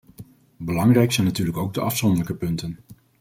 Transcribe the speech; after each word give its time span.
Belangrijk 0.57 1.11
zijn 1.11 1.27
natuurlijk 1.27 1.57
ook 1.57 1.73
de 1.73 1.81
afzonderlijke 1.81 2.35
punten. 2.35 2.77